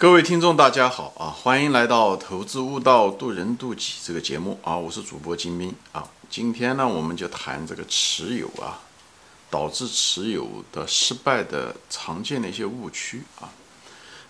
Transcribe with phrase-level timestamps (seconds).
[0.00, 1.26] 各位听众，大家好啊！
[1.26, 4.76] 欢迎来到《投资悟道，渡人渡己》这个节目啊！
[4.76, 6.08] 我是主播金兵啊。
[6.30, 8.78] 今天呢，我们就谈这个持有啊，
[9.50, 13.50] 导致持有的失败的常见的一些误区啊。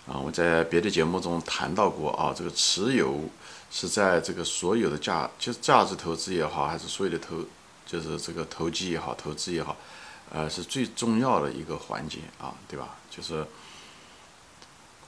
[0.07, 3.29] 啊，我在别的节目中谈到过啊，这个持有
[3.71, 7.45] 是在这个所有的价，就是价值投资也好，还是所有的投，
[7.85, 9.77] 就是这个投机也好，投资也好，
[10.33, 12.97] 呃，是最重要的一个环节啊，对吧？
[13.11, 13.47] 就是。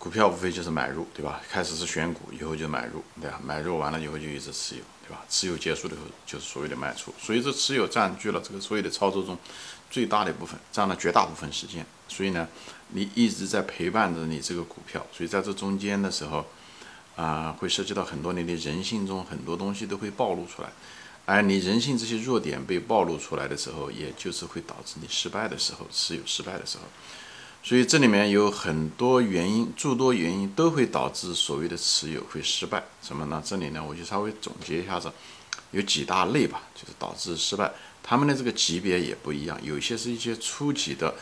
[0.01, 1.43] 股票无非就是买入，对吧？
[1.51, 3.39] 开始是选股，以后就买入，对吧？
[3.45, 5.23] 买入完了以后就一直持有，对吧？
[5.29, 9.37] 持有结束的时候就是所谓的卖出，所以这持有占据了这个所有的操作中
[9.91, 11.85] 最大的部分，占了绝大部分时间。
[12.09, 12.49] 所以呢，
[12.89, 16.47] 你一直在陪伴着你这个股票，所以在这中间的时候，
[17.17, 20.71] 啊，会涉及到很多你的人性中很多东西都会暴露出来，
[21.27, 26.85] 而你人性这些弱点被暴露出来的时候，也就是会导致你失败的时候，持有失败的时候。
[27.63, 32.83] 所以这里面有很多原因，诸多原因都会导致所谓的持有会失败。
[33.03, 33.41] 什么呢？
[33.45, 35.13] 这里呢，我就稍微总结一下子，
[35.71, 37.71] 有几大类吧，就是导致失败。
[38.03, 41.15] 他们的这个级别也不一样，有些是一些初级的，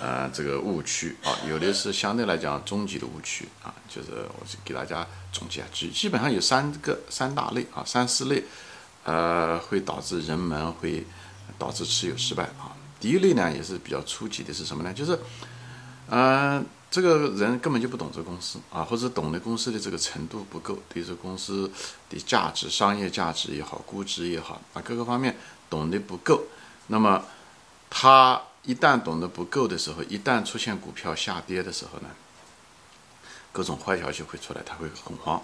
[0.00, 3.72] 呃，这个误区啊，有的是相对来讲中级的误区啊。
[3.88, 4.08] 就是
[4.40, 8.42] 我给大家总结，基基本上有三个三大类啊，三四类，
[9.04, 11.06] 呃，会导致人们会
[11.56, 12.74] 导致持有失败啊。
[12.98, 14.92] 第一类呢，也是比较初级的，是什么呢？
[14.92, 15.16] 就是。
[16.08, 21.70] 嗯，这个人根本就不懂这公司啊，或者懂得公司的这个程度不够，对这公司
[22.08, 25.36] 的价值、商业价值也好、估值也好啊，各个方面
[25.68, 26.44] 懂得不够。
[26.86, 27.24] 那么
[27.90, 32.08] 他一旦懂得不够的时候，一旦出现股票下跌的时候呢，
[33.52, 35.42] 各种坏消息会出来，他会恐慌。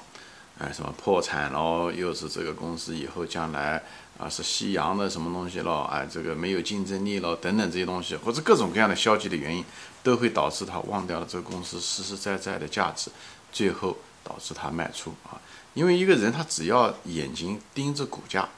[0.59, 1.91] 哎，什么破产了？
[1.91, 3.83] 又是这个公司以后将来
[4.23, 5.83] 啊是夕阳的什么东西了？
[5.91, 9.65] 哎，这个没有竞争力了，等等这些东西，或者各种各样的消极的原因，
[10.03, 13.11] 都会导致他忘掉了这个公司实实在在的价值，
[13.53, 15.41] 最后导致他卖出啊。
[15.75, 18.49] 因为一个人他只要眼睛盯着股价，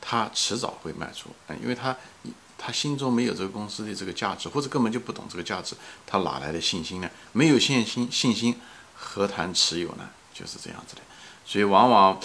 [0.00, 1.94] 他迟早会卖出啊，因为他
[2.56, 7.10] 他心中没有这个公司的这个价值，或者根本就不懂这个价值，他哪来的信心呢？
[7.32, 8.58] 没有信心，信心
[8.94, 10.08] 何谈持有呢？
[10.32, 11.02] 就是这样子的。
[11.44, 12.18] 所以往往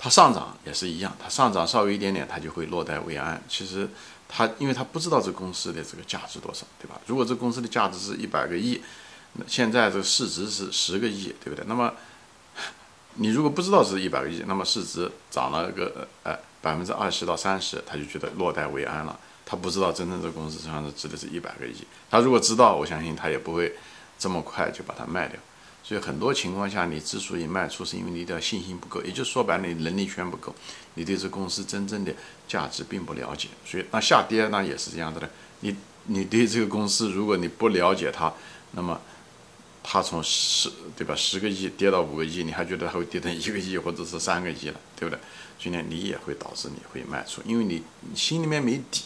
[0.00, 3.42] 它上涨也是一样，它上涨稍微一点点，它就会落袋为安。
[3.48, 3.88] 其实
[4.28, 7.00] 它因为它不知道这公司的这个价值多少，对吧？
[7.06, 8.80] 如果这公司的价值是一百个亿，
[9.32, 11.64] 那现在这个市值是十个亿，对不对？
[11.66, 11.92] 那么
[13.20, 19.18] 你如果不知道是一百个亿，那么市值涨了个呃百分之二十到三十，他就觉得落袋为安了。
[19.44, 21.74] 他不知道真正这公司实际上是值的是一百个亿。
[22.08, 23.74] 他如果知道，我相信他也不会
[24.18, 25.40] 这么快就把它卖掉。
[25.88, 30.54] 所以很多情况下，你之所以卖出，是因为你的信心不够，也就说白了，你能力圈不够，
[30.96, 32.12] 你对这公司真正的
[32.46, 33.48] 价值并不了解。
[33.64, 38.30] 所以那下跌那也是这样子的，你你对这个公司，如果你不了解它，
[38.72, 39.00] 那么
[39.82, 45.18] 它从十对吧十个亿跌到五个亿，你还觉得它会跌成一个亿或者是三个亿了，对不对？
[45.58, 47.82] 所以呢，你也会导致你会卖出，因为你
[48.14, 49.04] 心里面没底。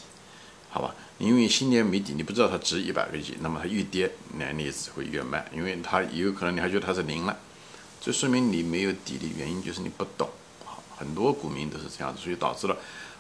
[0.75, 7.37] 好吧，因为新年没底，你不知道它值一百个亿，那么它越跌，那你只会越卖，因为它有可能你还觉得它是零了，
[8.01, 10.27] 这说明你没有底的原因就是你不懂
[10.65, 10.81] 啊。
[10.97, 12.77] 很多股民都是这样子，所以导致了，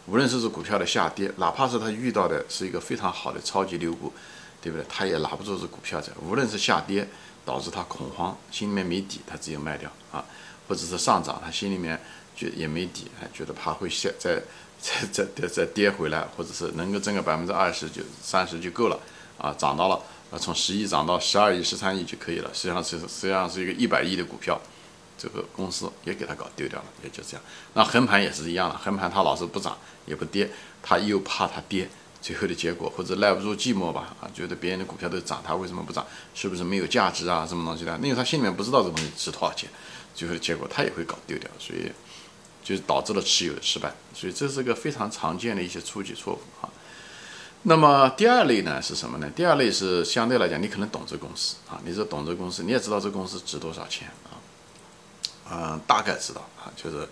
[0.07, 4.11] 无论是这股票的下跌，哪怕是他遇到的是一个非常好的超级牛股，
[4.63, 4.87] 对不对？
[4.89, 6.11] 他也拿不住这股票的。
[6.27, 7.07] 无论是下跌
[7.45, 10.25] 导致他恐慌，心里面没底，他只有卖掉啊，
[10.67, 12.01] 或者是上涨，他心里面
[12.35, 14.41] 觉也没底，还觉得怕会下在。
[14.83, 18.99] 再再再再跌回来，或者是能够挣个百分之二十就三十就够了
[19.39, 19.55] 啊！
[19.57, 19.95] 涨到了，
[20.33, 22.51] 啊，从十亿涨到十二亿、十三亿就可以了。
[22.53, 24.61] 实际上是实际上是一个一百亿的股票，
[25.17, 27.43] 这个公司也给他搞丢掉了，也就这样。
[27.75, 30.51] 那横盘也是一样的，横盘它老是不涨也不跌，
[30.83, 31.89] 他又怕它跌，
[32.21, 36.05] 最后的结果或者耐不住寂寞吧啊，觉得别人的股票都涨，他为什么不涨？
[36.35, 37.47] 是不是没有价值啊？
[37.47, 37.97] 什么东西的？
[38.03, 39.71] 因为他心里面不知道这东西值多少钱，
[40.13, 41.89] 最后的结果他也会搞丢掉，所以。
[42.63, 46.69] 就导致了持有的失败，所以这是个非常常见的一些初级错误啊。
[47.65, 49.31] 那么第二类呢是什么呢？
[49.37, 54.35] 第二类是相对来讲，你可能懂这公司啊，你是懂这公司，你也知道这公司值多少钱啊，
[55.51, 57.09] 嗯，大概知道啊，就是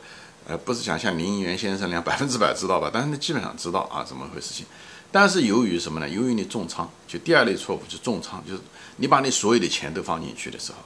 [0.47, 4.67] 呃，不是想像林一元先生那样百分之百知道吧，但是你基本上知道啊，怎么回事情。
[5.13, 6.09] 但是由于什么呢？
[6.09, 8.61] 由于你重仓，就第二类错误就重仓，就是
[8.97, 10.79] 你把你所有的钱都放进去的时候，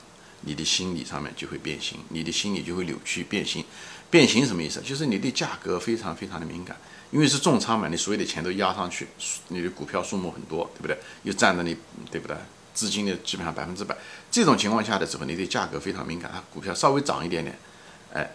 [0.42, 3.64] 你的心理上面就会变形，你的心理就会扭曲变形。
[4.14, 4.80] 变形什么意思？
[4.80, 6.76] 就是你对价格非常非常的敏感，
[7.10, 9.08] 因为是重仓嘛，你所有的钱都压上去，
[9.48, 10.96] 你的股票数目很多，对不对？
[11.24, 11.76] 又占着你，
[12.12, 12.36] 对不对？
[12.72, 13.96] 资金的基本上百分之百。
[14.30, 17.58] 这种情况下的时候，你对价格非常敏感，它股票稍微涨一点点，
[18.12, 18.30] 哎，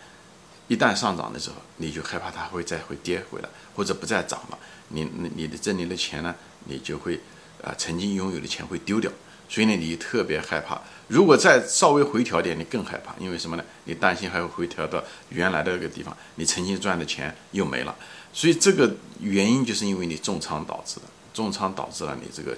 [0.67, 4.59] 一旦上涨的时候，你就害怕它会再会跌回来，或者不再涨了，
[4.89, 6.35] 你你你的挣你的钱呢，
[6.65, 7.21] 你就会
[7.63, 9.09] 啊，曾经拥有的钱会丢掉。
[9.49, 10.79] 所以呢，你特别害怕。
[11.07, 13.63] 如果再稍微回调点，你更害怕，因为什么呢？
[13.85, 17.95] 你担心还会回调到原来的那个地方，你曾经赚的钱又没了。
[18.31, 22.55] 所以这个原因就是因为你重仓导致的，重仓导致了你这个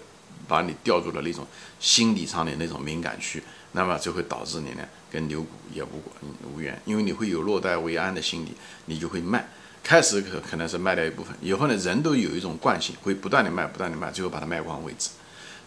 [0.50, 1.48] 把你掉入了那种
[1.80, 3.42] 心理上的那种敏感区，
[3.72, 6.04] 那么就会导致你呢跟牛股也无
[6.54, 8.52] 无缘，因为你会有落袋为安的心理，
[8.88, 9.48] 你就会卖。
[9.82, 15.10] 开始可可能是卖掉一部分，以后呢人都有一种惯性，会不断的卖，不断的卖，最后把它卖光为止。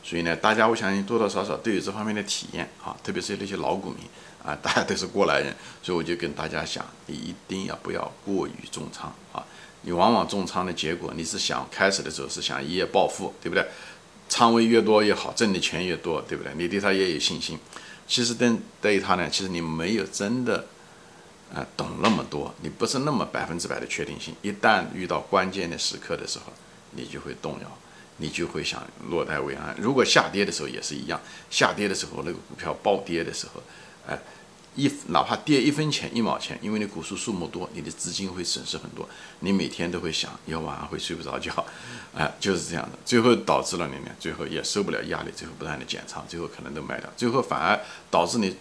[0.04, 4.00] 所以呢，大家我相信多多少少都有这方面的体验啊，特别是那些老股民
[4.44, 9.42] 啊， 大家都是过来人，所以我就跟大家讲，你一定要不要过于重仓啊！
[9.80, 13.66] 你往往重仓的结果，你是想开始的时候是想一夜暴富，对不对？
[14.28, 16.52] 仓位越多越好，挣的钱越多，对不对？
[16.56, 17.58] 你对他也有信心。
[18.06, 20.66] 其实对对于他呢，其实你没有真的
[21.54, 24.34] 啊懂那么多，你不是那么百分之百的确定性。
[24.42, 26.52] 一旦遇到关键的时刻的时候，
[26.90, 27.78] 你就会动摇。
[28.18, 29.74] 你就会想落袋为安。
[29.78, 31.20] 如果下跌的时候也是一样，
[31.50, 33.62] 下跌的时候那个股票暴跌的时候，
[34.06, 34.18] 哎，
[34.76, 39.08] 一哪怕跌一分钱一毛钱，因为你股数数目多，你的资金会损失很多，
[39.40, 41.64] 你每天都会想，以后晚上会睡不着觉，
[42.14, 42.98] 哎， 就是这样的。
[43.04, 47.80] 最后导致了你呢，最后也受不了压力，最后不断的减仓，最后可能都卖掉，最后反而
[48.10, 48.56] 导致你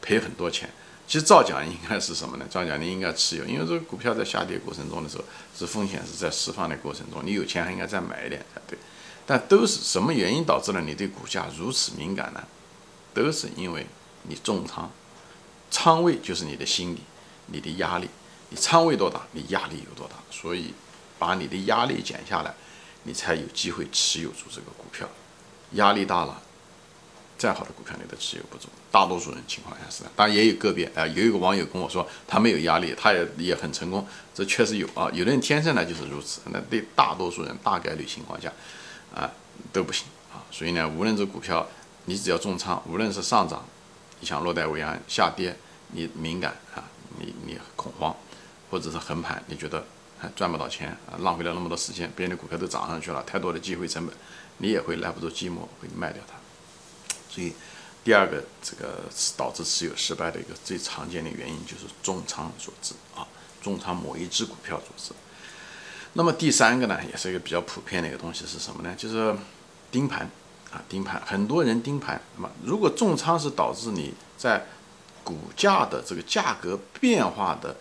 [0.00, 0.70] 赔很多钱。
[1.06, 2.46] 其实造假应该是什么呢？
[2.48, 5.24] 造假你应该持有，因为这个股票在下跌过程中的时候，
[5.54, 8.78] 是风险是在释放的过程中，你有钱还应该再买一点才对。
[9.26, 12.44] 但都是什么原因导致了你对股价如此敏感呢？
[13.14, 13.86] 都是因为
[14.24, 14.90] 你重仓，
[15.70, 16.98] 仓位就是你的心理，
[17.46, 18.08] 你的压力，
[18.50, 20.74] 你仓位多大，你压力有多大，所以
[21.16, 22.52] 把你的压力减下来，
[23.04, 25.08] 你才有机会持有住这个股票。
[25.74, 26.42] 压力大了，
[27.38, 28.68] 再好的股票你都持有不住。
[28.90, 34.04] 大多数人情况下是，当然也有个别啊，有一个网友跟我说他没有压力，他也也很成功，
[34.34, 35.08] 这确实有啊。
[35.12, 38.52] 有的人天生呢就是如此，那对大多数人大概率情况下。
[39.14, 39.30] 啊，
[39.72, 40.42] 都不行啊！
[40.50, 41.66] 所以呢，无论这股票
[42.06, 43.64] 你只要重仓，无论是上涨，
[44.18, 45.56] 你想落袋为安；下跌，
[45.92, 46.82] 你敏感啊，
[47.20, 48.14] 你你恐慌，
[48.70, 49.84] 或者是横盘，你觉得
[50.34, 54.14] 赚不到钱啊，浪费了那么多时间，别人的股票都涨上去了，太多的机会成本，
[54.58, 56.34] 你也会耐不住寂寞，会卖掉它。
[57.30, 57.52] 所以，
[58.02, 59.02] 第二个这个
[59.36, 63.26] 导致持有失败的一个最常见的原因就是重仓所致啊，
[63.62, 65.14] 重仓某一只股票所致。
[66.16, 68.94] 那么第三个呢，也是一个比较普遍的一个东西是什么呢？
[68.96, 69.34] 就是
[69.90, 70.30] 盯盘
[70.70, 71.20] 啊，盯盘。
[71.26, 72.20] 很多人盯盘。
[72.36, 74.64] 那么如果重仓是导致你在
[75.24, 77.76] 股价的这个价格变化的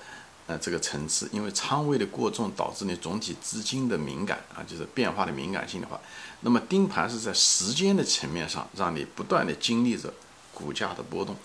[0.48, 6.00] 呃这个层次，因为仓位的过重导致你总体资金的敏感啊，就是变化的敏感性的话，
[6.42, 10.12] 那么盯盘是在时间的层面上让你不断的经历着
[10.56, 11.36] 股价的波动，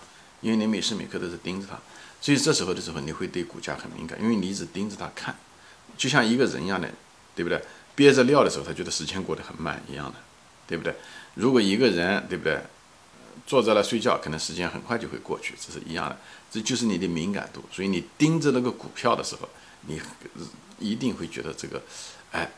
[0.41, 1.79] 因为你每时每刻都是盯着它，
[2.21, 5.37] 所以这时候的时候你会对股价很敏感，因为你一直盯着它看。
[5.97, 6.89] 就像一个人一样的，
[7.35, 7.61] 对不对？
[7.95, 10.15] 憋着尿的时候，他觉得时间过得很慢一样的，
[10.69, 10.95] 对不对？
[11.35, 12.61] 如果一个人，对不对，
[13.45, 16.17] 坐在那睡觉，可能时间很快就会过去，这是一样的。
[16.51, 17.65] 这就是你的敏感度。
[17.73, 19.49] 所以你盯着那个股票的时候，
[19.89, 20.01] 你
[20.79, 21.83] 一定会觉得这个，
[22.31, 22.49] 哎，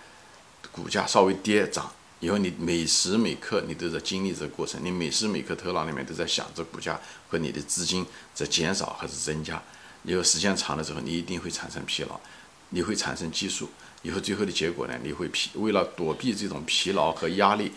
[0.71, 1.91] 股价稍微跌涨
[2.21, 7.00] 以后，你每时每刻你都在经历这个过程，你每时每刻头脑里面都在想着股价
[7.31, 8.05] 和你的资金
[8.35, 9.62] 在减少还是增加。
[10.03, 12.21] 以后时间长的时候，你一定会产生疲劳。
[12.70, 13.69] 你会产生激素，
[14.02, 14.94] 以后最后的结果呢？
[15.02, 17.72] 你会疲，为了躲避这种疲劳和压力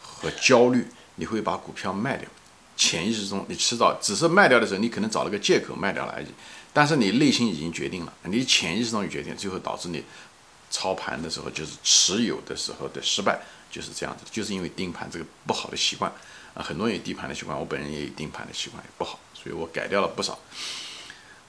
[0.00, 0.86] 和焦虑，
[1.16, 2.28] 你会把股票卖掉。
[2.76, 6.26] 潜意识中，你迟早只是卖掉的时候，你可能找了个借口卖掉了而已。
[6.74, 10.04] 但是你内心已经决定了，你潜意识中有决定，最后导致你
[10.70, 13.40] 操盘的时候，就是持有的时候的失败，
[13.70, 14.24] 就是这样子。
[14.30, 16.12] 就是因为盯盘这个不好的习惯
[16.52, 20.38] 啊，很多人有盯盘的习惯，我本人也有盯盘的习惯，也不好，所以我改掉了不少。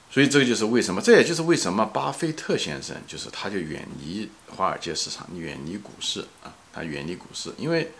[0.09, 7.91] 所以这个就是为什么，这也就是为什么巴菲特先生就是他就远离华尔街市场，远离股市啊，他远离股市，因为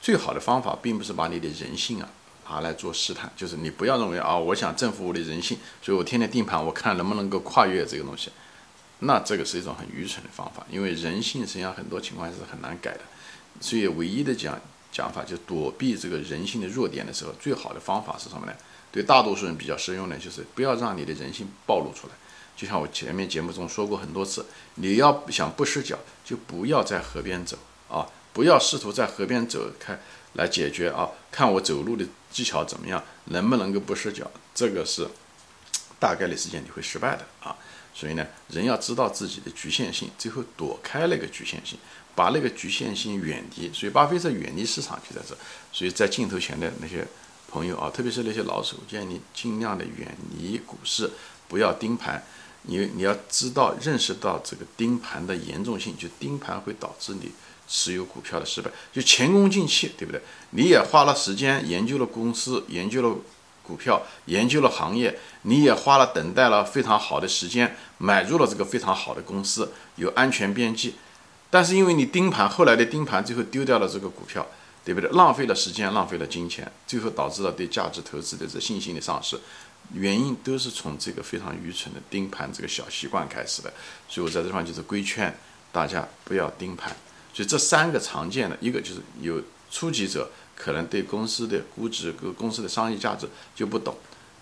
[0.00, 2.08] 最好的方法并不是把你的人性啊
[2.50, 8.30] 拿来做试探，就是你不要认为啊，我想征服我的人性，所以我天天定盘，我看能不能够跨越这个东西，
[8.98, 13.00] 那这个是一种很愚蠢的方法，因为人性实际上很多情况是很难改的，
[13.60, 14.60] 所以唯一的讲
[14.92, 18.52] 讲法就躲避这个人性的弱点的时候，最好的方法是什么呢？
[18.94, 22.12] 对大多数人比较适用的，就是不要让你的人性暴露出来。
[22.56, 24.46] 就像我前面节目中说过很多次，
[24.76, 27.58] 你要想不失脚，就不要在河边走
[27.88, 29.98] 啊，不要试图在河边走开
[30.34, 35.08] 来解决啊，看我走路的技巧怎么样，能不能够不失脚，这个是
[35.98, 37.56] 大概率事件你会失败的啊。
[37.92, 41.76] 所以呢，人要知道自己的局限性，最后躲开那个局限性，
[42.14, 43.72] 把那个局限性远离。
[43.72, 45.36] 所以巴菲特远离市场就在这。
[45.72, 47.04] 所以在镜头前的那些。
[47.54, 51.08] 朋友啊，特别是那些老手，建议你尽量的远离股市，
[51.46, 52.20] 不要盯盘。
[52.62, 57.30] 你你要知道，认识到这个盯盘的严重性，就盯盘会导致你
[57.68, 60.20] 持有股票的失败，就前功尽弃，对不对？
[60.50, 63.16] 你也花了时间研究了公司，研究了
[63.62, 70.96] 股票，研究了行业，你也花了等待了非常好的时间，买入了这个非常好的公司，有安全边际。
[71.50, 74.44] 但是因为你盯盘，后来的盯盘最后丢掉了这个股票，
[74.84, 75.08] 对不对？
[75.10, 79.38] 浪费了时间，浪费了金钱，最后导致了对价值投资的这信心的丧失。
[79.92, 83.72] 原因都是从这个非常愚蠢的盯盘这个小习惯开始的。
[84.08, 85.36] 所以我在这地方就是规劝
[85.72, 86.94] 大家不要盯盘。
[87.32, 93.96] 所以这三个常见的一个就是有初级者可能对公司的估值、跟公司的商业价值就不懂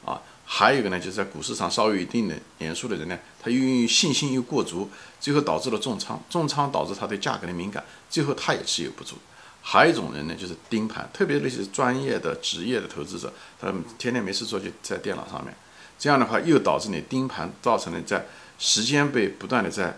[0.04, 0.20] 啊。
[0.44, 4.90] 还有一个呢，就是在股市上稍微有一定的年数的人呢，他由于信心又过足。
[5.20, 9.14] 最后导致了重仓，重仓导致他对价格的敏感，最后他也持有不住。
[9.62, 15.54] 还有一种人呢，就是盯盘，特别那些专业的职业的投资者，他们天天没事做就在电脑上面，
[15.98, 18.26] 这样的话又导致你盯盘，造成了在
[18.58, 19.96] 时间被不断的在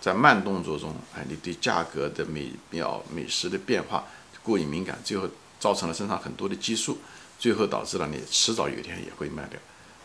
[0.00, 4.04] 在慢动作中，哎，你对价格的每秒每时的变化
[4.42, 5.28] 过于敏感，最后
[5.60, 6.98] 造成了身上很多的激素，
[7.38, 9.58] 最后导致了你迟早有一天也会卖掉，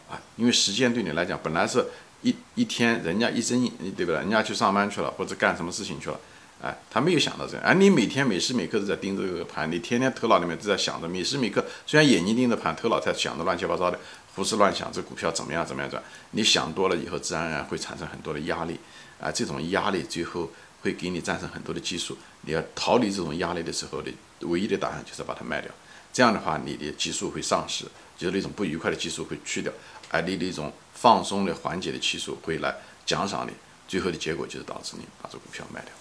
[0.10, 1.86] 啊，因为时间对你来讲本来是。
[2.26, 4.16] 一一天，人家一睁眼，对不对？
[4.16, 6.18] 人家去上班去了，或者干什么事情去了，
[6.63, 7.63] 哎，他没有想到这样。
[7.65, 14.00] 而你每天每时每刻都在盯着这个盘，你天天头脑里面都在想着，每时每刻虽然眼睛盯着盘，头脑在想着乱七八糟的，
[14.34, 16.01] 胡思乱想，这股票怎么样怎么样转？
[16.32, 18.79] 你想多了以后，自然而然会产生很多的压力，
[19.20, 20.50] 啊，这种压力最后
[20.82, 22.17] 会给你战胜很多的激素。
[22.43, 24.10] 你要逃离这种压力的时候的
[24.41, 25.70] 唯一的答案就是把它卖掉，
[26.13, 27.84] 这样的话，你的激素会丧失，
[28.17, 29.74] 就是那种不愉快的激素会去掉。
[30.10, 32.74] 而你的一种放松的缓解的激素会来
[33.05, 33.51] 奖赏你，
[33.86, 35.91] 最后的结果就是导致你把这股票卖掉，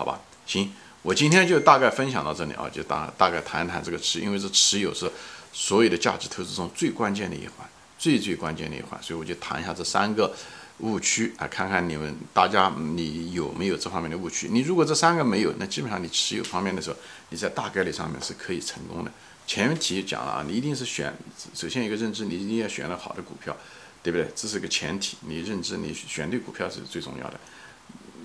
[0.00, 0.18] 好吧？
[0.46, 5.12] 行，我今天就大概分享到这里啊，就大大概谈一谈这个持，因为这持有是
[5.52, 10.34] 所有的价值投资中最关键的一环，最最关键的一环，所以我就谈一下这三个
[10.78, 14.48] 误区啊，看看你们大家你有没有这方面的误区？
[14.50, 16.96] 你如果这三个没有，那基本上你持有方面的时候，
[17.28, 19.12] 你在大概率上面是可以成功的。
[19.46, 21.14] 前提讲了啊，你一定是选，
[21.52, 23.54] 首先一个认知，你一定要选了好的股票，
[24.02, 24.26] 对不对？
[24.34, 27.38] 这是个前提，你认知，你选对股票是最重要的。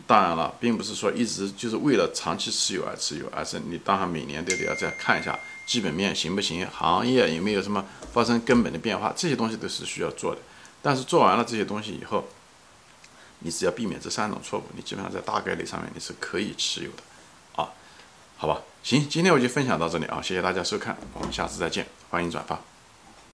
[0.07, 7.83] 当然了，并不是说一直就是为了长期持有而持有，而是你当然每年都得要再看一下基本面行不行，行业有没有什么
[8.13, 10.41] 发生根本的变化，这些东西都是需要做的。
[10.81, 12.27] 但是做完了这些东西以后，
[13.39, 17.63] 你只要避免这三种错误，你基本上在大概率上面你是可以持有的。
[17.63, 17.69] 啊
[18.37, 22.74] 好吧，行，今天我就分享到这里啊，谢谢大家收看，我们下次再见，欢迎转发。